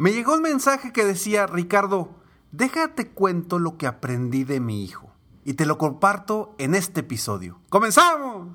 Me 0.00 0.14
llegó 0.14 0.32
un 0.32 0.40
mensaje 0.40 0.94
que 0.94 1.04
decía, 1.04 1.46
Ricardo, 1.46 2.08
déjate 2.52 3.10
cuento 3.10 3.58
lo 3.58 3.76
que 3.76 3.86
aprendí 3.86 4.44
de 4.44 4.58
mi 4.58 4.82
hijo. 4.82 5.10
Y 5.44 5.52
te 5.52 5.66
lo 5.66 5.76
comparto 5.76 6.54
en 6.56 6.74
este 6.74 7.00
episodio. 7.00 7.60
¡Comenzamos! 7.68 8.48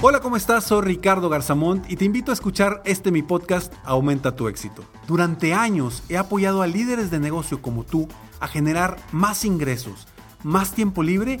Hola, 0.00 0.20
¿cómo 0.20 0.36
estás? 0.36 0.62
Soy 0.62 0.82
Ricardo 0.82 1.28
Garzamont 1.28 1.90
y 1.90 1.96
te 1.96 2.04
invito 2.04 2.30
a 2.30 2.34
escuchar 2.34 2.82
este 2.84 3.10
mi 3.10 3.22
podcast 3.22 3.74
Aumenta 3.82 4.36
tu 4.36 4.46
éxito. 4.46 4.84
Durante 5.08 5.54
años 5.54 6.04
he 6.08 6.18
apoyado 6.18 6.62
a 6.62 6.68
líderes 6.68 7.10
de 7.10 7.18
negocio 7.18 7.60
como 7.60 7.82
tú 7.82 8.06
a 8.38 8.46
generar 8.46 8.96
más 9.10 9.44
ingresos, 9.44 10.06
más 10.44 10.72
tiempo 10.72 11.02
libre 11.02 11.40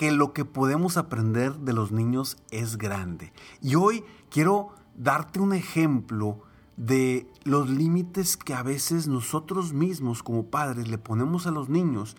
que 0.00 0.12
lo 0.12 0.32
que 0.32 0.46
podemos 0.46 0.96
aprender 0.96 1.56
de 1.56 1.74
los 1.74 1.92
niños 1.92 2.38
es 2.50 2.78
grande. 2.78 3.34
Y 3.60 3.74
hoy 3.74 4.02
quiero 4.30 4.70
darte 4.96 5.40
un 5.40 5.52
ejemplo 5.52 6.40
de 6.78 7.30
los 7.44 7.68
límites 7.68 8.38
que 8.38 8.54
a 8.54 8.62
veces 8.62 9.08
nosotros 9.08 9.74
mismos 9.74 10.22
como 10.22 10.46
padres 10.46 10.88
le 10.88 10.96
ponemos 10.96 11.46
a 11.46 11.50
los 11.50 11.68
niños 11.68 12.16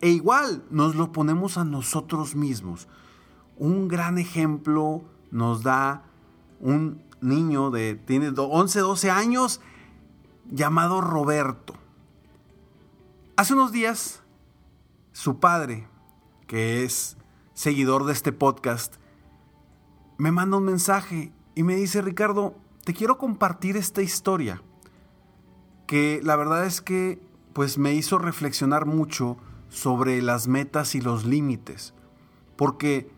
e 0.00 0.08
igual 0.08 0.64
nos 0.70 0.94
lo 0.94 1.12
ponemos 1.12 1.58
a 1.58 1.64
nosotros 1.64 2.34
mismos. 2.34 2.88
Un 3.58 3.88
gran 3.88 4.16
ejemplo 4.16 5.04
nos 5.30 5.62
da 5.62 6.02
un 6.60 7.02
niño 7.20 7.70
de 7.70 7.96
tiene 7.96 8.32
11, 8.34 8.80
12 8.80 9.10
años 9.10 9.60
llamado 10.50 11.02
Roberto. 11.02 11.74
Hace 13.36 13.52
unos 13.52 13.70
días 13.70 14.22
su 15.12 15.40
padre, 15.40 15.88
que 16.46 16.84
es 16.84 17.16
seguidor 17.54 18.04
de 18.04 18.12
este 18.12 18.32
podcast, 18.32 18.96
me 20.18 20.32
manda 20.32 20.56
un 20.56 20.64
mensaje 20.64 21.32
y 21.54 21.62
me 21.62 21.76
dice, 21.76 22.02
Ricardo, 22.02 22.56
te 22.84 22.94
quiero 22.94 23.18
compartir 23.18 23.76
esta 23.76 24.02
historia, 24.02 24.62
que 25.86 26.20
la 26.22 26.36
verdad 26.36 26.66
es 26.66 26.80
que 26.80 27.20
pues 27.52 27.78
me 27.78 27.94
hizo 27.94 28.18
reflexionar 28.18 28.86
mucho 28.86 29.36
sobre 29.68 30.20
las 30.22 30.48
metas 30.48 30.94
y 30.94 31.00
los 31.00 31.24
límites, 31.24 31.94
porque 32.56 33.10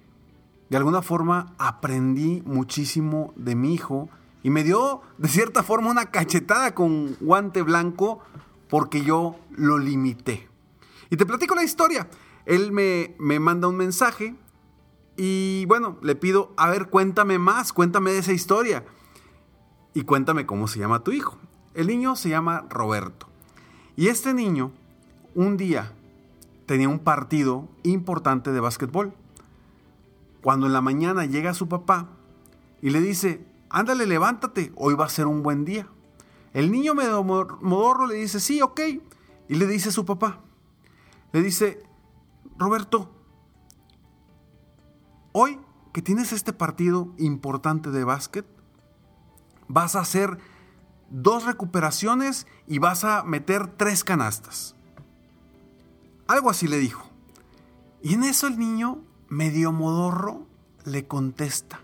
de 0.71 0.77
alguna 0.77 1.03
forma 1.03 1.55
aprendí 1.59 2.43
muchísimo 2.45 3.33
de 3.37 3.55
mi 3.55 3.75
hijo 3.75 4.09
y 4.43 4.51
me 4.51 4.65
dio 4.65 5.03
de 5.19 5.29
cierta 5.29 5.63
forma 5.63 5.91
una 5.91 6.11
cachetada 6.11 6.75
con 6.75 7.17
guante 7.21 7.63
blanco 7.63 8.21
porque 8.69 9.03
yo 9.03 9.37
lo 9.51 9.79
limité. 9.79 10.49
Y 11.11 11.17
te 11.17 11.27
platico 11.27 11.55
la 11.55 11.65
historia. 11.65 12.09
Él 12.49 12.73
me, 12.73 13.15
me 13.19 13.39
manda 13.39 13.69
un 13.69 13.77
mensaje 13.77 14.35
y 15.19 15.67
bueno, 15.67 15.99
le 16.01 16.15
pido, 16.15 16.55
a 16.57 16.71
ver, 16.71 16.89
cuéntame 16.89 17.39
más, 17.39 17.75
cuéntame 17.75 18.13
de 18.13 18.19
esa 18.19 18.33
historia. 18.33 18.87
Y 19.93 20.03
cuéntame 20.03 20.47
cómo 20.47 20.67
se 20.67 20.79
llama 20.79 21.05
tu 21.05 21.13
hijo. 21.13 21.37
El 21.75 21.89
niño 21.89 22.17
se 22.17 22.31
llama 22.31 22.65
Roberto. 22.71 23.29
Y 23.97 24.09
este 24.09 24.33
niño, 24.33 24.73
un 25.35 25.59
día, 25.59 25.93
tenía 26.65 26.89
un 26.89 27.01
partido 27.01 27.69
importante 27.83 28.51
de 28.51 28.61
básquetbol 28.61 29.13
cuando 30.41 30.67
en 30.67 30.73
la 30.73 30.81
mañana 30.81 31.27
llega 31.27 31.53
su 31.53 31.69
papá 31.69 32.09
y 32.81 32.89
le 32.89 33.03
dice, 33.03 33.45
ándale, 33.69 34.07
levántate, 34.07 34.73
hoy 34.77 34.95
va 34.95 35.05
a 35.05 35.11
ser 35.11 35.27
un 35.27 35.43
buen 35.43 35.67
día. 35.67 35.87
El 36.55 36.71
niño 36.71 36.95
medio 36.95 37.23
modorro 37.25 38.07
le 38.07 38.15
dice, 38.15 38.41
sí, 38.41 38.63
ok. 38.63 38.81
Y 39.49 39.55
le 39.57 39.67
dice 39.67 39.91
a 39.91 39.93
su 39.93 40.07
papá, 40.07 40.41
le 41.33 41.43
dice, 41.43 41.83
Roberto, 42.59 43.09
hoy 45.31 45.61
que 45.93 46.03
tienes 46.03 46.33
este 46.33 46.53
partido 46.53 47.15
importante 47.17 47.91
de 47.91 48.03
básquet, 48.03 48.45
vas 49.69 49.95
a 49.95 50.01
hacer 50.01 50.39
dos 51.09 51.45
recuperaciones 51.45 52.49
y 52.67 52.81
vas 52.81 53.05
a 53.05 53.23
meter 53.23 53.69
tres 53.77 54.03
canastas. 54.03 54.75
Algo 56.27 56.51
así 56.51 56.67
le 56.67 56.79
dijo. 56.79 57.09
Y 58.03 58.15
en 58.15 58.25
eso 58.25 58.49
el 58.49 58.59
niño 58.59 59.05
medio 59.29 59.73
modorro, 59.73 60.47
le 60.85 61.07
contesta, 61.07 61.81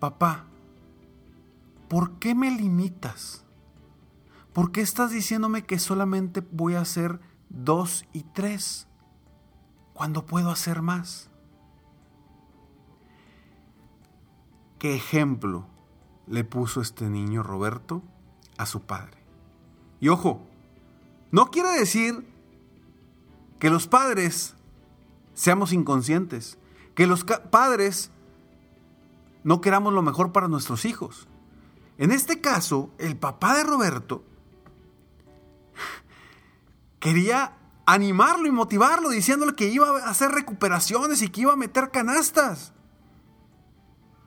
papá, 0.00 0.44
¿por 1.88 2.18
qué 2.18 2.34
me 2.34 2.50
limitas? 2.50 3.44
¿Por 4.52 4.72
qué 4.72 4.80
estás 4.80 5.12
diciéndome 5.12 5.64
que 5.64 5.78
solamente 5.78 6.42
voy 6.50 6.74
a 6.74 6.80
hacer 6.80 7.20
dos 7.48 8.04
y 8.12 8.22
tres 8.22 8.88
cuando 9.96 10.26
puedo 10.26 10.50
hacer 10.50 10.82
más? 10.82 11.30
¿Qué 14.78 14.94
ejemplo 14.94 15.66
le 16.26 16.44
puso 16.44 16.82
este 16.82 17.08
niño 17.08 17.42
Roberto 17.42 18.02
a 18.58 18.66
su 18.66 18.82
padre? 18.82 19.16
Y 19.98 20.08
ojo, 20.08 20.42
no 21.32 21.50
quiere 21.50 21.70
decir 21.70 22.28
que 23.58 23.70
los 23.70 23.86
padres 23.86 24.54
seamos 25.32 25.72
inconscientes, 25.72 26.58
que 26.94 27.06
los 27.06 27.24
padres 27.24 28.10
no 29.44 29.62
queramos 29.62 29.94
lo 29.94 30.02
mejor 30.02 30.30
para 30.30 30.46
nuestros 30.46 30.84
hijos. 30.84 31.26
En 31.96 32.12
este 32.12 32.42
caso, 32.42 32.90
el 32.98 33.16
papá 33.16 33.56
de 33.56 33.64
Roberto 33.64 34.24
quería 37.00 37.56
animarlo 37.86 38.46
y 38.46 38.50
motivarlo 38.50 39.08
diciéndole 39.08 39.54
que 39.54 39.68
iba 39.68 39.88
a 39.88 40.10
hacer 40.10 40.30
recuperaciones 40.30 41.22
y 41.22 41.28
que 41.28 41.42
iba 41.42 41.52
a 41.52 41.56
meter 41.56 41.90
canastas. 41.90 42.72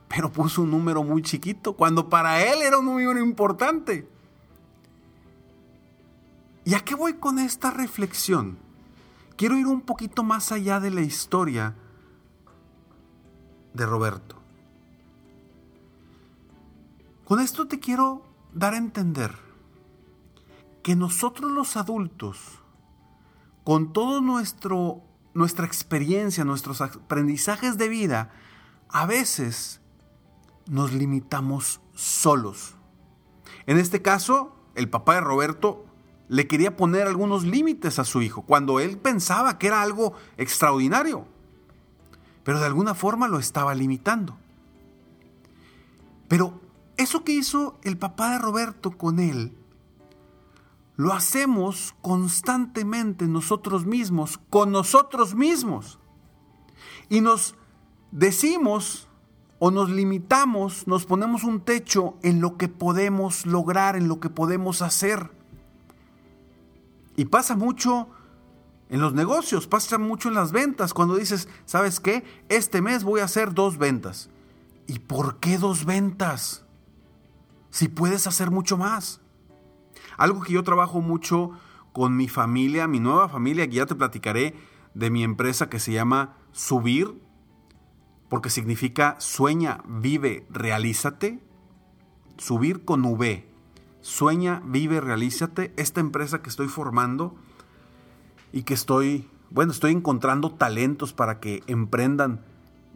Pero 0.08 0.32
puso 0.32 0.64
un 0.64 0.72
número 0.72 1.04
muy 1.04 1.22
chiquito, 1.22 1.74
cuando 1.74 2.10
para 2.10 2.44
él 2.44 2.62
era 2.64 2.80
un 2.80 2.86
número 2.86 3.20
importante. 3.20 4.10
¿Y 6.66 6.74
a 6.74 6.80
qué 6.80 6.96
voy 6.96 7.14
con 7.14 7.38
esta 7.38 7.70
reflexión? 7.70 8.58
quiero 9.40 9.56
ir 9.56 9.68
un 9.68 9.80
poquito 9.80 10.22
más 10.22 10.52
allá 10.52 10.82
de 10.82 10.92
la 10.92 11.00
historia 11.00 11.74
de 13.74 13.86
Roberto. 13.86 14.36
Con 17.24 17.40
esto 17.40 17.66
te 17.66 17.80
quiero 17.80 18.22
dar 18.54 18.74
a 18.74 18.78
entender 18.78 19.34
que 20.84 20.94
nosotros 20.98 21.54
los 21.54 21.78
adultos, 21.78 22.60
con 23.64 23.94
todo 23.94 24.22
nuestro 24.22 25.04
nuestra 25.34 25.66
experiencia, 25.66 26.44
nuestros 26.44 26.82
aprendizajes 26.82 27.78
de 27.78 27.88
vida, 27.88 28.32
a 28.90 29.06
veces 29.06 29.82
nos 30.68 30.92
limitamos 30.94 31.82
solos. 31.94 32.76
En 33.66 33.78
este 33.78 34.02
caso, 34.02 34.56
el 34.76 34.90
papá 34.90 35.16
de 35.16 35.22
Roberto 35.22 35.86
le 36.28 36.48
quería 36.48 36.76
poner 36.76 37.08
algunos 37.08 37.44
límites 37.44 38.00
a 38.00 38.04
su 38.04 38.22
hijo, 38.22 38.44
cuando 38.44 38.80
él 38.80 38.98
pensaba 38.98 39.58
que 39.58 39.68
era 39.68 39.82
algo 39.82 40.14
extraordinario, 40.38 41.26
pero 42.44 42.60
de 42.60 42.66
alguna 42.66 42.94
forma 42.94 43.28
lo 43.28 43.40
estaba 43.40 43.74
limitando. 43.76 44.38
Pero 46.28 46.62
eso 46.98 47.24
que 47.24 47.32
hizo 47.32 47.80
el 47.84 47.98
papá 47.98 48.32
de 48.32 48.40
Roberto 48.40 48.92
con 48.92 49.20
él, 49.20 49.58
lo 51.00 51.14
hacemos 51.14 51.96
constantemente 52.02 53.26
nosotros 53.26 53.86
mismos, 53.86 54.38
con 54.50 54.74
nosotros 54.74 55.34
mismos. 55.34 55.98
Y 57.08 57.22
nos 57.22 57.56
decimos 58.12 59.08
o 59.60 59.72
nos 59.72 59.90
limitamos, 59.90 60.88
nos 60.88 61.06
ponemos 61.06 61.46
un 61.46 61.62
techo 61.62 62.18
en 62.22 62.42
lo 62.42 62.58
que 62.58 62.68
podemos 62.68 63.46
lograr, 63.46 63.96
en 63.96 64.10
lo 64.10 64.20
que 64.20 64.30
podemos 64.30 64.82
hacer. 64.82 65.32
Y 67.16 67.24
pasa 67.24 67.56
mucho 67.56 68.10
en 68.90 69.00
los 69.00 69.14
negocios, 69.14 69.68
pasa 69.68 69.98
mucho 70.00 70.28
en 70.28 70.36
las 70.36 70.52
ventas, 70.52 70.94
cuando 70.94 71.16
dices, 71.16 71.48
¿sabes 71.64 72.02
qué? 72.02 72.26
Este 72.50 72.82
mes 72.82 73.06
voy 73.06 73.22
a 73.22 73.24
hacer 73.24 73.54
dos 73.54 73.78
ventas. 73.78 74.30
¿Y 74.86 75.00
por 75.00 75.40
qué 75.40 75.58
dos 75.60 75.86
ventas? 75.86 76.66
Si 77.70 77.88
puedes 77.88 78.28
hacer 78.28 78.52
mucho 78.52 78.76
más. 78.76 79.22
Algo 80.20 80.42
que 80.42 80.52
yo 80.52 80.64
trabajo 80.64 81.00
mucho 81.00 81.52
con 81.94 82.18
mi 82.18 82.28
familia, 82.28 82.88
mi 82.90 83.00
nueva 83.00 83.30
familia, 83.30 83.68
que 83.68 83.78
ya 83.78 83.86
te 83.86 83.96
platicaré 83.96 84.54
de 84.94 85.10
mi 85.10 85.24
empresa 85.24 85.70
que 85.70 85.80
se 85.80 85.94
llama 85.94 86.36
Subir, 86.52 87.16
porque 88.28 88.50
significa 88.50 89.16
sueña, 89.20 89.82
vive, 89.88 90.46
realízate. 90.50 91.40
Subir 92.38 92.84
con 92.84 93.06
V. 93.06 93.48
Sueña, 94.02 94.62
vive, 94.66 95.00
realízate. 95.00 95.74
Esta 95.78 96.02
empresa 96.02 96.42
que 96.42 96.50
estoy 96.50 96.68
formando 96.68 97.36
y 98.52 98.64
que 98.64 98.74
estoy, 98.74 99.30
bueno, 99.50 99.72
estoy 99.72 99.94
encontrando 99.94 100.52
talentos 100.52 101.14
para 101.14 101.40
que 101.40 101.64
emprendan 101.68 102.44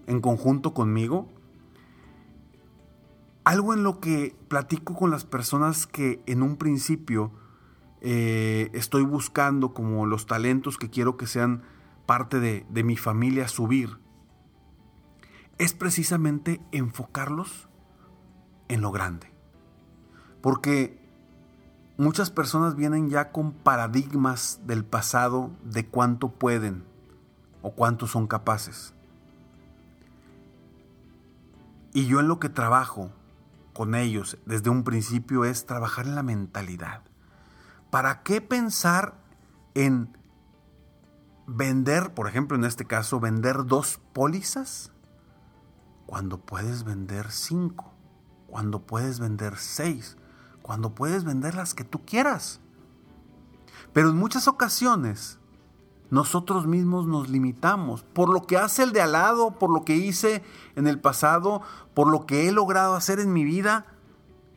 en 0.07 0.19
conjunto 0.19 0.73
conmigo. 0.73 1.29
Algo 3.43 3.73
en 3.73 3.83
lo 3.83 3.99
que 3.99 4.35
platico 4.47 4.95
con 4.95 5.11
las 5.11 5.25
personas 5.25 5.85
que 5.85 6.23
en 6.27 6.43
un 6.43 6.55
principio 6.55 7.31
eh, 8.01 8.69
estoy 8.73 9.03
buscando 9.03 9.73
como 9.73 10.05
los 10.05 10.27
talentos 10.27 10.77
que 10.77 10.89
quiero 10.89 11.17
que 11.17 11.27
sean 11.27 11.63
parte 12.05 12.39
de, 12.39 12.65
de 12.69 12.83
mi 12.83 12.95
familia 12.95 13.47
subir 13.47 13.97
es 15.57 15.73
precisamente 15.73 16.61
enfocarlos 16.71 17.67
en 18.67 18.81
lo 18.81 18.91
grande. 18.91 19.31
Porque 20.41 20.99
muchas 21.97 22.31
personas 22.31 22.75
vienen 22.75 23.09
ya 23.09 23.31
con 23.31 23.51
paradigmas 23.51 24.61
del 24.65 24.83
pasado 24.83 25.51
de 25.63 25.85
cuánto 25.85 26.29
pueden 26.29 26.83
o 27.61 27.71
cuánto 27.71 28.07
son 28.07 28.27
capaces. 28.27 28.93
Y 31.93 32.07
yo 32.07 32.19
en 32.19 32.27
lo 32.27 32.39
que 32.39 32.49
trabajo 32.49 33.11
con 33.73 33.95
ellos 33.95 34.37
desde 34.45 34.69
un 34.69 34.83
principio 34.83 35.45
es 35.45 35.65
trabajar 35.65 36.05
en 36.05 36.15
la 36.15 36.23
mentalidad. 36.23 37.01
¿Para 37.89 38.23
qué 38.23 38.41
pensar 38.41 39.15
en 39.73 40.17
vender, 41.47 42.13
por 42.13 42.27
ejemplo, 42.27 42.57
en 42.57 42.63
este 42.63 42.85
caso, 42.85 43.19
vender 43.19 43.65
dos 43.65 43.99
pólizas 44.13 44.91
cuando 46.05 46.39
puedes 46.39 46.83
vender 46.83 47.31
cinco, 47.31 47.93
cuando 48.47 48.85
puedes 48.85 49.19
vender 49.19 49.57
seis, 49.57 50.17
cuando 50.61 50.95
puedes 50.95 51.23
vender 51.23 51.55
las 51.55 51.73
que 51.73 51.83
tú 51.83 52.05
quieras. 52.05 52.61
Pero 53.93 54.09
en 54.09 54.17
muchas 54.17 54.47
ocasiones 54.47 55.39
nosotros 56.13 56.67
mismos 56.67 57.07
nos 57.07 57.27
limitamos 57.27 58.03
por 58.03 58.31
lo 58.31 58.43
que 58.43 58.55
hace 58.55 58.83
el 58.83 58.93
de 58.93 59.01
al 59.01 59.13
lado, 59.13 59.57
por 59.57 59.71
lo 59.71 59.83
que 59.83 59.95
hice 59.95 60.43
en 60.75 60.85
el 60.85 61.01
pasado, 61.01 61.63
por 61.95 62.07
lo 62.07 62.27
que 62.27 62.47
he 62.47 62.51
logrado 62.51 62.93
hacer 62.93 63.19
en 63.19 63.33
mi 63.33 63.43
vida 63.43 63.87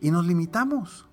y 0.03 0.11
nos 0.11 0.27
limitamos. 0.27 1.09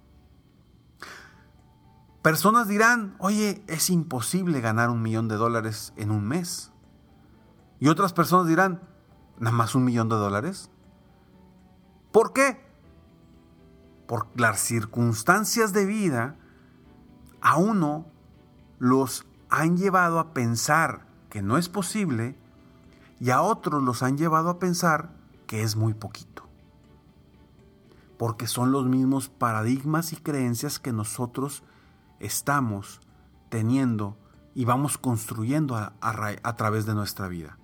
Personas 2.21 2.67
dirán, 2.67 3.15
oye, 3.19 3.63
es 3.67 3.89
imposible 3.89 4.59
ganar 4.59 4.89
un 4.89 5.01
millón 5.01 5.29
de 5.29 5.37
dólares 5.37 5.93
en 5.95 6.11
un 6.11 6.27
mes. 6.27 6.73
Y 7.79 7.87
otras 7.87 8.11
personas 8.11 8.45
dirán, 8.45 8.81
nada 9.39 9.55
más 9.55 9.75
un 9.75 9.85
millón 9.85 10.09
de 10.09 10.17
dólares? 10.17 10.69
¿Por 12.11 12.33
qué? 12.33 12.61
Por 14.07 14.27
las 14.35 14.59
circunstancias 14.59 15.71
de 15.71 15.85
vida 15.85 16.35
a 17.39 17.55
uno 17.55 18.07
los 18.77 19.25
han 19.55 19.77
llevado 19.77 20.17
a 20.17 20.33
pensar 20.33 21.05
que 21.29 21.43
no 21.43 21.59
es 21.59 21.69
posible 21.69 22.35
y 23.19 23.29
a 23.29 23.43
otros 23.43 23.83
los 23.83 24.01
han 24.01 24.17
llevado 24.17 24.49
a 24.49 24.57
pensar 24.57 25.11
que 25.45 25.61
es 25.61 25.75
muy 25.75 25.93
poquito. 25.93 26.47
Porque 28.17 28.47
son 28.47 28.71
los 28.71 28.87
mismos 28.87 29.29
paradigmas 29.29 30.11
y 30.11 30.15
creencias 30.15 30.79
que 30.79 30.91
nosotros 30.91 31.61
estamos 32.19 32.99
teniendo 33.49 34.17
y 34.55 34.65
vamos 34.65 34.97
construyendo 34.97 35.75
a, 35.75 35.93
a 36.01 36.55
través 36.55 36.87
de 36.87 36.95
nuestra 36.95 37.27
vida. 37.27 37.59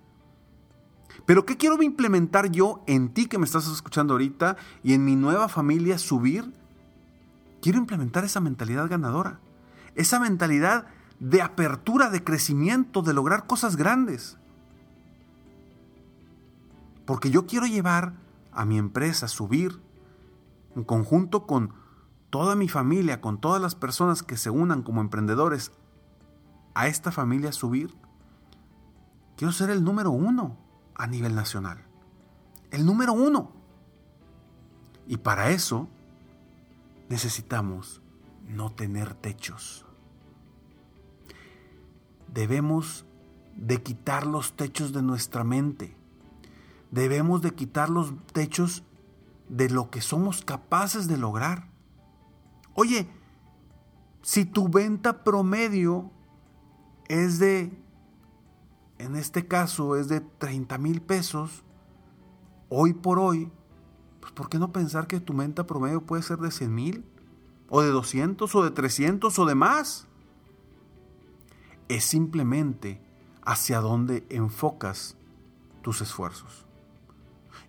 Pero 1.26 1.44
¿qué 1.44 1.56
quiero 1.56 1.82
implementar 1.82 2.52
yo 2.52 2.84
en 2.86 3.12
ti 3.12 3.26
que 3.26 3.38
me 3.38 3.46
estás 3.46 3.66
escuchando 3.66 4.14
ahorita 4.14 4.56
y 4.84 4.94
en 4.94 5.04
mi 5.04 5.16
nueva 5.16 5.48
familia 5.48 5.98
subir? 5.98 6.52
Quiero 7.60 7.78
implementar 7.78 8.24
esa 8.24 8.38
mentalidad 8.38 8.88
ganadora, 8.88 9.40
esa 9.96 10.20
mentalidad 10.20 10.86
de 11.20 11.42
apertura, 11.42 12.10
de 12.10 12.24
crecimiento, 12.24 13.02
de 13.02 13.12
lograr 13.12 13.46
cosas 13.46 13.76
grandes. 13.76 14.38
Porque 17.04 17.30
yo 17.30 17.46
quiero 17.46 17.66
llevar 17.66 18.14
a 18.52 18.64
mi 18.64 18.78
empresa, 18.78 19.28
subir, 19.28 19.80
en 20.74 20.82
conjunto 20.84 21.46
con 21.46 21.74
toda 22.30 22.56
mi 22.56 22.68
familia, 22.68 23.20
con 23.20 23.40
todas 23.40 23.60
las 23.60 23.74
personas 23.74 24.22
que 24.22 24.36
se 24.36 24.50
unan 24.50 24.82
como 24.82 25.00
emprendedores 25.00 25.72
a 26.74 26.86
esta 26.86 27.12
familia 27.12 27.52
subir. 27.52 27.94
Quiero 29.36 29.52
ser 29.52 29.70
el 29.70 29.84
número 29.84 30.10
uno 30.10 30.56
a 30.94 31.06
nivel 31.06 31.34
nacional. 31.34 31.84
El 32.70 32.86
número 32.86 33.12
uno. 33.12 33.52
Y 35.06 35.18
para 35.18 35.50
eso 35.50 35.88
necesitamos 37.08 38.00
no 38.46 38.70
tener 38.70 39.14
techos. 39.14 39.84
Debemos 42.32 43.06
de 43.56 43.82
quitar 43.82 44.26
los 44.26 44.56
techos 44.56 44.92
de 44.92 45.02
nuestra 45.02 45.44
mente. 45.44 45.96
Debemos 46.90 47.42
de 47.42 47.54
quitar 47.54 47.90
los 47.90 48.14
techos 48.32 48.84
de 49.48 49.68
lo 49.68 49.90
que 49.90 50.00
somos 50.00 50.44
capaces 50.44 51.08
de 51.08 51.16
lograr. 51.16 51.68
Oye, 52.74 53.08
si 54.22 54.44
tu 54.44 54.68
venta 54.68 55.24
promedio 55.24 56.10
es 57.08 57.38
de 57.38 57.76
en 59.00 59.16
este 59.16 59.46
caso 59.48 59.96
es 59.96 60.08
de 60.08 60.20
30 60.20 60.76
mil 60.76 61.00
pesos, 61.00 61.64
hoy 62.68 62.92
por 62.92 63.18
hoy, 63.18 63.50
pues 64.20 64.32
¿por 64.32 64.50
qué 64.50 64.58
no 64.58 64.72
pensar 64.72 65.06
que 65.06 65.20
tu 65.20 65.34
venta 65.34 65.66
promedio 65.66 66.02
puede 66.02 66.22
ser 66.22 66.38
de 66.38 66.50
100 66.50 66.74
mil? 66.74 67.04
¿O 67.70 67.80
de 67.80 67.88
200 67.88 68.54
o 68.54 68.62
de 68.62 68.70
300 68.70 69.38
o 69.38 69.46
de 69.46 69.54
más? 69.54 70.06
Es 71.90 72.04
simplemente 72.04 73.02
hacia 73.42 73.80
dónde 73.80 74.24
enfocas 74.30 75.16
tus 75.82 76.00
esfuerzos. 76.00 76.66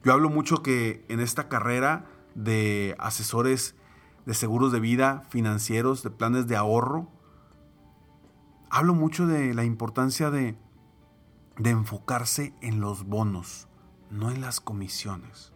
Yo 0.03 0.13
hablo 0.13 0.29
mucho 0.29 0.61
que 0.61 1.03
en 1.09 1.19
esta 1.19 1.49
carrera 1.49 2.05
de 2.35 2.95
asesores 2.99 3.75
de 4.27 4.35
seguros 4.35 4.71
de 4.71 4.79
vida, 4.79 5.23
financieros, 5.29 6.03
de 6.03 6.11
planes 6.11 6.45
de 6.45 6.55
ahorro, 6.55 7.09
hablo 8.69 8.93
mucho 8.93 9.25
de 9.25 9.55
la 9.55 9.63
importancia 9.63 10.29
de 10.29 10.55
de 11.57 11.69
enfocarse 11.69 12.53
en 12.61 12.79
los 12.79 13.05
bonos, 13.05 13.67
no 14.09 14.31
en 14.31 14.41
las 14.41 14.59
comisiones. 14.59 15.51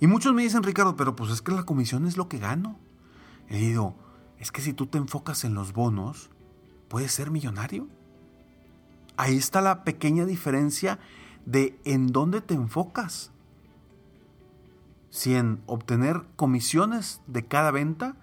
Y 0.00 0.06
muchos 0.06 0.34
me 0.34 0.42
dicen, 0.42 0.62
Ricardo, 0.62 0.96
pero 0.96 1.16
pues 1.16 1.30
es 1.30 1.42
que 1.42 1.52
la 1.52 1.64
comisión 1.64 2.06
es 2.06 2.16
lo 2.16 2.28
que 2.28 2.38
gano. 2.38 2.78
Le 3.48 3.58
digo, 3.58 3.94
es 4.38 4.50
que 4.50 4.60
si 4.60 4.72
tú 4.72 4.86
te 4.86 4.98
enfocas 4.98 5.44
en 5.44 5.54
los 5.54 5.72
bonos, 5.72 6.30
puedes 6.94 7.10
ser 7.10 7.32
millonario. 7.32 7.88
Ahí 9.16 9.36
está 9.36 9.60
la 9.60 9.82
pequeña 9.82 10.26
diferencia 10.26 11.00
de 11.44 11.76
en 11.84 12.12
dónde 12.12 12.40
te 12.40 12.54
enfocas. 12.54 13.32
Si 15.10 15.34
en 15.34 15.60
obtener 15.66 16.22
comisiones 16.36 17.20
de 17.26 17.44
cada 17.48 17.72
venta 17.72 18.14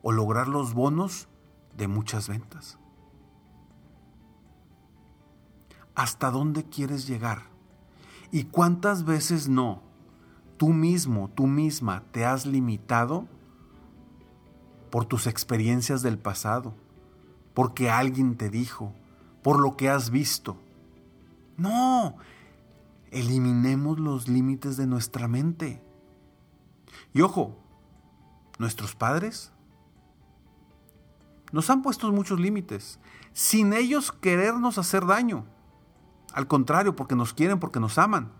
o 0.00 0.12
lograr 0.12 0.48
los 0.48 0.72
bonos 0.72 1.28
de 1.76 1.88
muchas 1.88 2.26
ventas. 2.26 2.78
hasta 5.94 6.30
dónde 6.30 6.64
quieres 6.64 7.06
llegar 7.06 7.42
y 8.32 8.44
cuántas 8.44 9.04
veces 9.04 9.50
no 9.50 9.82
tú 10.56 10.70
mismo, 10.70 11.28
tú 11.34 11.46
misma 11.46 12.04
te 12.10 12.24
has 12.24 12.46
limitado 12.46 13.26
por 14.90 15.04
tus 15.04 15.26
experiencias 15.26 16.00
del 16.00 16.18
pasado, 16.18 16.72
porque 17.60 17.90
alguien 17.90 18.38
te 18.38 18.48
dijo, 18.48 18.94
por 19.42 19.60
lo 19.60 19.76
que 19.76 19.90
has 19.90 20.08
visto. 20.08 20.56
No, 21.58 22.16
eliminemos 23.10 24.00
los 24.00 24.28
límites 24.28 24.78
de 24.78 24.86
nuestra 24.86 25.28
mente. 25.28 25.82
Y 27.12 27.20
ojo, 27.20 27.58
nuestros 28.58 28.94
padres 28.94 29.52
nos 31.52 31.68
han 31.68 31.82
puesto 31.82 32.10
muchos 32.12 32.40
límites, 32.40 32.98
sin 33.34 33.74
ellos 33.74 34.10
querernos 34.10 34.78
hacer 34.78 35.04
daño. 35.04 35.44
Al 36.32 36.46
contrario, 36.46 36.96
porque 36.96 37.14
nos 37.14 37.34
quieren, 37.34 37.60
porque 37.60 37.78
nos 37.78 37.98
aman. 37.98 38.32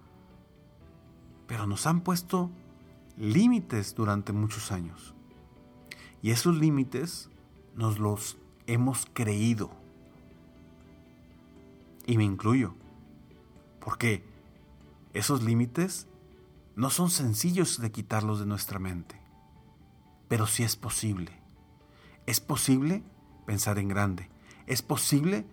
Pero 1.47 1.67
nos 1.67 1.87
han 1.87 2.01
puesto 2.01 2.51
límites 3.19 3.95
durante 3.95 4.33
muchos 4.33 4.73
años. 4.73 5.15
Y 6.23 6.31
esos 6.31 6.57
límites 6.57 7.29
nos 7.77 7.99
los 7.99 8.40
hemos 8.73 9.07
creído. 9.13 9.71
Y 12.07 12.17
me 12.17 12.25
incluyo. 12.25 12.75
Porque 13.81 14.25
esos 15.13 15.43
límites 15.43 16.07
no 16.77 16.91
son 16.91 17.11
sencillos 17.11 17.81
de 17.81 17.91
quitarlos 17.91 18.39
de 18.39 18.47
nuestra 18.47 18.79
mente. 18.79 19.21
Pero 20.29 20.47
sí 20.47 20.63
es 20.63 20.77
posible. 20.77 21.33
Es 22.27 22.41
posible 22.41 23.03
pensar 23.47 23.79
en 23.79 23.89
grande. 23.89 24.31
Es 24.67 24.83
posible 24.83 25.45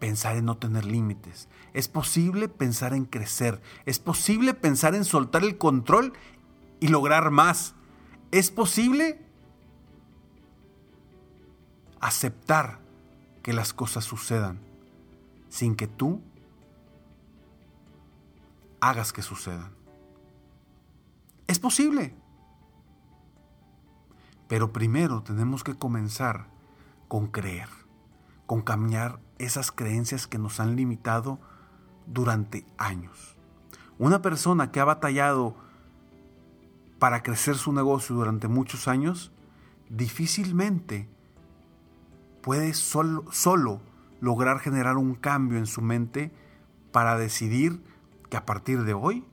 pensar 0.00 0.36
en 0.36 0.46
no 0.46 0.56
tener 0.56 0.84
límites. 0.84 1.48
Es 1.74 1.86
posible 1.86 2.48
pensar 2.48 2.92
en 2.92 3.04
crecer. 3.04 3.62
Es 3.84 3.98
posible 3.98 4.54
pensar 4.54 4.94
en 4.94 5.04
soltar 5.04 5.44
el 5.44 5.58
control 5.58 6.12
y 6.80 6.88
lograr 6.88 7.30
más. 7.30 7.74
Es 8.32 8.50
posible 8.50 9.25
aceptar 12.06 12.78
que 13.42 13.52
las 13.52 13.72
cosas 13.72 14.04
sucedan 14.04 14.60
sin 15.48 15.74
que 15.74 15.88
tú 15.88 16.20
hagas 18.80 19.12
que 19.12 19.22
sucedan. 19.22 19.72
Es 21.48 21.58
posible. 21.58 22.14
Pero 24.46 24.72
primero 24.72 25.24
tenemos 25.24 25.64
que 25.64 25.74
comenzar 25.74 26.46
con 27.08 27.26
creer, 27.26 27.68
con 28.46 28.62
cambiar 28.62 29.18
esas 29.38 29.72
creencias 29.72 30.28
que 30.28 30.38
nos 30.38 30.60
han 30.60 30.76
limitado 30.76 31.40
durante 32.06 32.64
años. 32.78 33.36
Una 33.98 34.22
persona 34.22 34.70
que 34.70 34.78
ha 34.78 34.84
batallado 34.84 35.56
para 37.00 37.24
crecer 37.24 37.56
su 37.56 37.72
negocio 37.72 38.14
durante 38.14 38.46
muchos 38.46 38.86
años, 38.86 39.32
difícilmente 39.88 41.08
puede 42.46 42.74
solo, 42.74 43.24
solo 43.32 43.80
lograr 44.20 44.60
generar 44.60 44.98
un 44.98 45.16
cambio 45.16 45.58
en 45.58 45.66
su 45.66 45.82
mente 45.82 46.30
para 46.92 47.18
decidir 47.18 47.82
que 48.30 48.36
a 48.36 48.46
partir 48.46 48.84
de 48.84 48.94
hoy, 48.94 49.24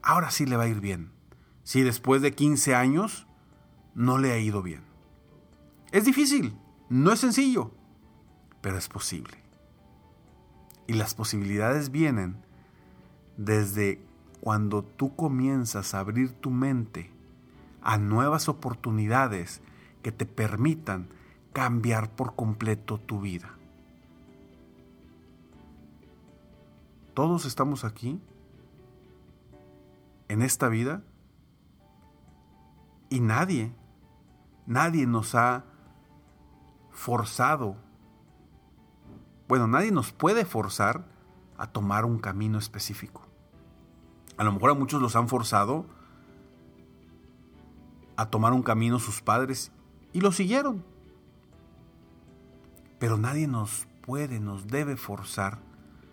ahora 0.00 0.30
sí 0.30 0.46
le 0.46 0.56
va 0.56 0.62
a 0.62 0.68
ir 0.68 0.80
bien. 0.80 1.10
Si 1.64 1.82
después 1.82 2.22
de 2.22 2.36
15 2.36 2.76
años 2.76 3.26
no 3.96 4.16
le 4.16 4.30
ha 4.30 4.38
ido 4.38 4.62
bien. 4.62 4.82
Es 5.90 6.04
difícil, 6.04 6.56
no 6.88 7.10
es 7.10 7.18
sencillo, 7.18 7.72
pero 8.60 8.78
es 8.78 8.88
posible. 8.88 9.42
Y 10.86 10.92
las 10.92 11.16
posibilidades 11.16 11.90
vienen 11.90 12.36
desde 13.36 14.00
cuando 14.40 14.84
tú 14.84 15.16
comienzas 15.16 15.94
a 15.94 15.98
abrir 15.98 16.30
tu 16.30 16.50
mente 16.50 17.10
a 17.82 17.98
nuevas 17.98 18.48
oportunidades 18.48 19.62
que 20.04 20.12
te 20.12 20.26
permitan 20.26 21.08
cambiar 21.52 22.10
por 22.10 22.34
completo 22.34 22.98
tu 22.98 23.20
vida. 23.20 23.50
Todos 27.14 27.44
estamos 27.44 27.84
aquí 27.84 28.20
en 30.28 30.42
esta 30.42 30.68
vida 30.68 31.02
y 33.10 33.20
nadie 33.20 33.72
Nadie 34.66 35.06
nos 35.06 35.34
ha 35.34 35.64
forzado, 36.92 37.76
bueno, 39.48 39.66
nadie 39.66 39.90
nos 39.90 40.12
puede 40.12 40.44
forzar 40.44 41.04
a 41.58 41.66
tomar 41.66 42.04
un 42.04 42.18
camino 42.18 42.58
específico. 42.58 43.22
A 44.36 44.44
lo 44.44 44.52
mejor 44.52 44.70
a 44.70 44.74
muchos 44.74 45.02
los 45.02 45.16
han 45.16 45.28
forzado 45.28 45.84
a 48.16 48.30
tomar 48.30 48.52
un 48.52 48.62
camino 48.62 48.98
sus 48.98 49.20
padres 49.20 49.72
y 50.12 50.20
lo 50.20 50.32
siguieron. 50.32 50.84
Pero 53.02 53.18
nadie 53.18 53.48
nos 53.48 53.88
puede, 54.02 54.38
nos 54.38 54.68
debe 54.68 54.96
forzar 54.96 55.58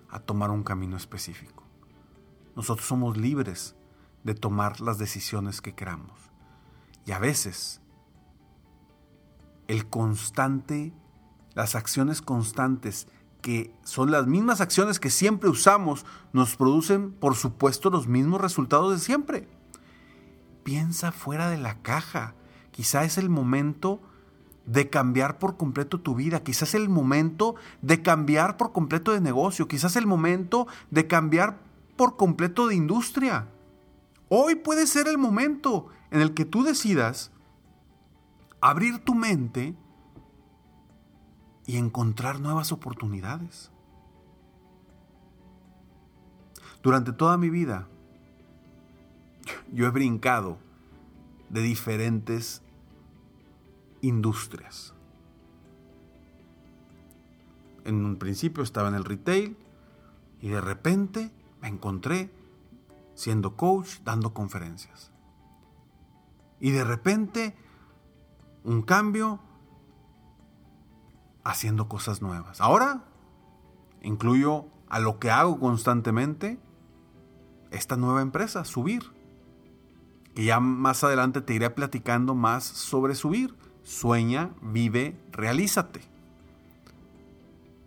a 0.10 0.20
tomar 0.20 0.50
un 0.50 0.64
camino 0.64 0.98
específico. 0.98 1.64
Nosotros 2.56 2.88
somos 2.88 3.16
libres 3.16 3.76
de 4.24 4.34
tomar 4.34 4.82
las 4.82 4.98
decisiones 4.98 5.62
que 5.62 5.76
queramos. 5.76 6.20
Y 7.06 7.12
a 7.12 7.20
veces 7.20 7.80
el 9.68 9.88
constante, 9.88 10.92
las 11.54 11.76
acciones 11.76 12.24
constantes, 12.24 13.08
que 13.44 13.72
son 13.84 14.10
las 14.10 14.26
mismas 14.26 14.60
acciones 14.60 15.00
que 15.00 15.12
siempre 15.12 15.48
usamos, 15.48 16.08
nos 16.34 16.56
producen, 16.56 17.12
por 17.12 17.36
supuesto, 17.36 17.92
los 17.92 18.08
mismos 18.08 18.42
resultados 18.42 18.94
de 18.94 18.98
siempre. 18.98 19.48
Piensa 20.64 21.12
fuera 21.12 21.52
de 21.52 21.58
la 21.58 21.84
caja. 21.84 22.34
Quizá 22.72 23.04
es 23.04 23.20
el 23.20 23.30
momento 23.30 24.02
de 24.70 24.88
cambiar 24.88 25.40
por 25.40 25.58
completo 25.58 26.00
tu 26.00 26.14
vida, 26.14 26.44
quizás 26.44 26.76
el 26.76 26.90
momento 26.90 27.56
de 27.82 28.04
cambiar 28.04 28.56
por 28.56 28.72
completo 28.72 29.12
de 29.12 29.20
negocio, 29.20 29.68
quizás 29.68 29.96
el 29.96 30.06
momento 30.06 30.68
de 30.92 31.08
cambiar 31.08 31.58
por 31.98 32.18
completo 32.18 32.68
de 32.68 32.76
industria. 32.76 33.48
Hoy 34.30 34.54
puede 34.54 34.86
ser 34.86 35.08
el 35.08 35.18
momento 35.18 35.88
en 36.12 36.22
el 36.22 36.36
que 36.36 36.46
tú 36.46 36.64
decidas 36.64 37.32
abrir 38.62 39.00
tu 39.00 39.16
mente 39.16 39.76
y 41.66 41.78
encontrar 41.78 42.40
nuevas 42.40 42.72
oportunidades. 42.72 43.72
Durante 46.84 47.12
toda 47.12 47.38
mi 47.38 47.50
vida, 47.50 47.88
yo 49.74 49.88
he 49.88 49.90
brincado 49.90 50.60
de 51.50 51.62
diferentes 51.62 52.62
industrias. 54.02 54.94
En 57.86 58.06
un 58.06 58.18
principio 58.18 58.64
estaba 58.64 58.90
en 58.90 58.96
el 58.96 59.06
retail 59.06 59.58
y 60.42 60.50
de 60.50 60.62
repente 60.62 61.32
me 61.62 61.68
encontré 61.68 62.32
siendo 63.16 63.56
coach, 63.56 64.00
dando 64.04 64.34
conferencias. 64.34 65.12
Y 66.60 66.72
de 66.72 66.84
repente 66.84 67.56
un 68.64 68.82
cambio 68.82 69.40
haciendo 71.44 71.88
cosas 71.88 72.22
nuevas. 72.22 72.62
Ahora 72.62 73.04
incluyo 74.02 74.66
a 74.90 75.00
lo 75.00 75.20
que 75.20 75.32
hago 75.32 75.60
constantemente 75.60 76.60
esta 77.72 77.96
nueva 77.96 78.22
empresa, 78.22 78.66
subir. 78.66 79.04
Que 80.36 80.46
ya 80.46 80.60
más 80.60 81.04
adelante 81.04 81.42
te 81.42 81.54
iré 81.54 81.70
platicando 81.70 82.36
más 82.36 82.64
sobre 82.64 83.16
subir. 83.16 83.56
Sueña, 83.84 84.52
vive, 84.62 85.16
realízate. 85.32 86.02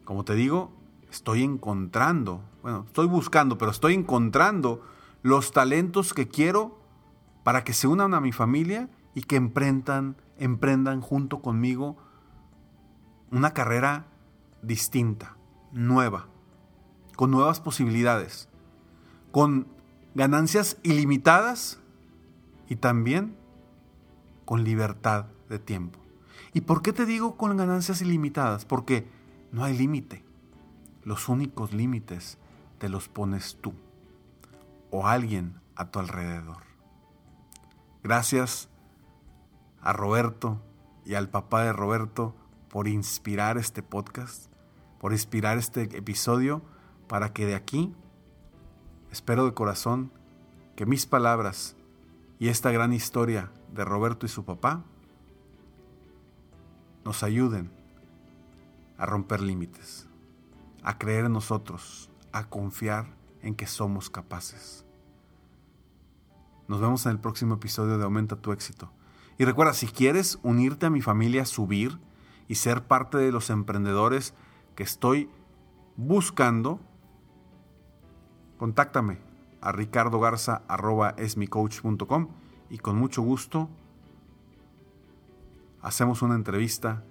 Como 0.05 0.25
te 0.25 0.35
digo, 0.35 0.73
estoy 1.11 1.43
encontrando, 1.43 2.43
bueno, 2.63 2.85
estoy 2.87 3.07
buscando, 3.07 3.59
pero 3.59 3.71
estoy 3.71 3.95
encontrando 3.95 4.83
los 5.23 5.53
talentos 5.53 6.15
que 6.15 6.29
quiero 6.29 6.79
para 7.45 7.65
que 7.65 7.73
se 7.73 7.87
unan 7.87 8.15
a 8.15 8.21
mi 8.21 8.33
familia 8.33 8.89
y 9.15 9.23
que 9.23 9.37
emprendan 9.37 10.17
emprendan 10.43 11.01
junto 11.01 11.41
conmigo 11.41 11.97
una 13.31 13.55
carrera 13.55 14.07
distinta, 14.63 15.37
nueva, 15.73 16.27
con 17.17 17.31
nuevas 17.31 17.61
posibilidades, 17.61 18.49
con 19.31 19.69
ganancias 20.15 20.79
ilimitadas 20.83 21.79
y 22.69 22.77
también 22.77 23.37
con 24.45 24.65
libertad 24.65 25.27
tiempo. 25.59 25.99
¿Y 26.53 26.63
por 26.63 26.83
qué 26.83 26.93
te 26.93 27.07
digo 27.07 27.37
con 27.37 27.57
ganancias 27.57 28.03
ilimitadas? 28.03 28.65
Porque 28.65 29.07
no 29.53 29.65
hay 29.65 29.77
límite. 29.77 30.25
Los 31.05 31.29
únicos 31.29 31.73
límites 31.73 32.39
te 32.79 32.89
los 32.89 33.09
pones 33.09 33.59
tú 33.61 33.75
o 34.91 35.07
alguien 35.07 35.61
a 35.77 35.91
tu 35.91 35.99
alrededor. 35.99 36.59
Gracias 38.03 38.69
a 39.81 39.93
Roberto 39.93 40.61
y 41.05 41.15
al 41.15 41.29
papá 41.29 41.65
de 41.65 41.73
Roberto 41.73 42.35
por 42.69 42.89
inspirar 42.89 43.59
este 43.59 43.83
podcast, 43.83 44.47
por 45.01 45.13
inspirar 45.13 45.59
este 45.59 45.83
episodio, 45.97 46.63
para 47.09 47.33
que 47.33 47.47
de 47.47 47.55
aquí, 47.55 47.95
espero 49.11 49.45
de 49.45 49.55
corazón, 49.55 50.13
que 50.77 50.87
mis 50.87 51.07
palabras 51.07 51.77
y 52.39 52.49
esta 52.49 52.71
gran 52.71 52.93
historia 52.93 53.51
de 53.73 53.85
Roberto 53.85 54.27
y 54.27 54.29
su 54.29 54.45
papá 54.45 54.85
nos 57.05 57.23
ayuden 57.23 57.71
a 58.99 59.07
romper 59.07 59.41
límites, 59.41 60.09
a 60.83 60.99
creer 60.99 61.27
en 61.27 61.33
nosotros, 61.33 62.11
a 62.33 62.49
confiar 62.49 63.07
en 63.43 63.55
que 63.55 63.67
somos 63.67 64.11
capaces. 64.11 64.85
Nos 66.69 66.81
vemos 66.81 67.07
en 67.07 67.13
el 67.13 67.19
próximo 67.19 67.55
episodio 67.55 67.97
de 67.99 68.05
Aumenta 68.05 68.37
tu 68.37 68.53
éxito. 68.53 68.93
Y 69.39 69.45
recuerda, 69.45 69.75
si 69.75 69.89
quieres 69.89 70.39
unirte 70.43 70.87
a 70.87 70.91
mi 70.91 71.03
familia, 71.03 71.45
subir 71.45 71.99
y 72.49 72.55
ser 72.57 72.85
parte 72.85 73.19
de 73.19 73.31
los 73.33 73.51
emprendedores 73.51 74.35
que 74.77 74.83
estoy 74.83 75.31
buscando, 75.97 76.81
contáctame 78.59 79.19
a 79.61 79.71
ricardogarza.esmicoach.com 79.73 82.29
y 82.71 82.79
con 82.79 82.97
mucho 82.97 83.21
gusto 83.23 83.69
hacemos 85.83 86.23
una 86.23 86.35
entrevista 86.35 87.05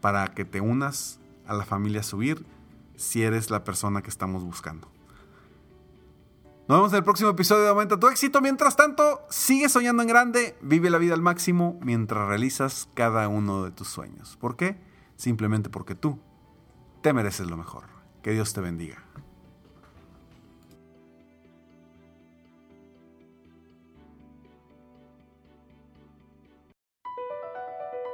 para 0.00 0.26
que 0.28 0.44
te 0.44 0.60
unas 0.60 1.20
a 1.46 1.54
la 1.54 1.64
familia 1.64 2.02
Subir 2.02 2.44
si 2.96 3.22
eres 3.22 3.50
la 3.50 3.64
persona 3.64 4.02
que 4.02 4.10
estamos 4.10 4.42
buscando. 4.44 4.88
Nos 6.66 6.78
vemos 6.78 6.92
en 6.92 6.98
el 6.98 7.04
próximo 7.04 7.30
episodio 7.30 7.64
de 7.64 7.68
Aumenta 7.68 8.00
tu 8.00 8.08
éxito. 8.08 8.40
Mientras 8.40 8.74
tanto, 8.74 9.20
sigue 9.28 9.68
soñando 9.68 10.02
en 10.02 10.08
grande, 10.08 10.56
vive 10.62 10.88
la 10.88 10.96
vida 10.96 11.12
al 11.12 11.20
máximo 11.20 11.78
mientras 11.82 12.26
realizas 12.26 12.88
cada 12.94 13.28
uno 13.28 13.64
de 13.64 13.70
tus 13.70 13.88
sueños. 13.88 14.38
¿Por 14.40 14.56
qué? 14.56 14.80
Simplemente 15.16 15.68
porque 15.68 15.94
tú 15.94 16.18
te 17.02 17.12
mereces 17.12 17.50
lo 17.50 17.58
mejor. 17.58 17.84
Que 18.22 18.32
Dios 18.32 18.54
te 18.54 18.62
bendiga. 18.62 19.03